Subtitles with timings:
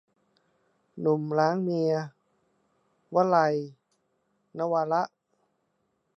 [0.99, 1.93] หนุ่มร้างเมีย-
[3.15, 3.55] วลัย
[4.57, 5.03] นวาระ